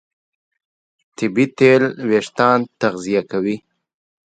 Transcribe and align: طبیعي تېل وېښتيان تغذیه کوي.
طبیعي 1.17 1.47
تېل 1.57 1.83
وېښتيان 2.09 2.59
تغذیه 2.81 3.21
کوي. 3.31 3.55